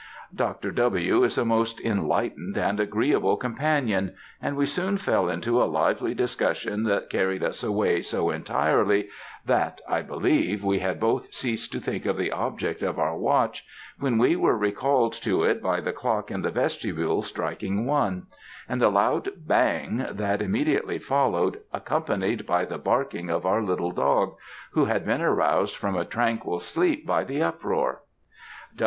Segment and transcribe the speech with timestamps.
[0.33, 0.71] "Dr.
[0.71, 1.21] W.
[1.23, 6.85] is a most enlightened and agreeable companion, and we soon fell into a lively discussion
[6.85, 9.09] that carried us away so entirely,
[9.45, 13.63] that, I believe, we had both ceased to think of the object of our watch,
[13.99, 18.25] when we were recalled to it by the clock in the vestibule striking one;
[18.67, 24.35] and the loud bang that immediately followed, accompanied by the barking of our little dog,
[24.71, 28.01] who had been aroused from a tranquil sleep by the uproar.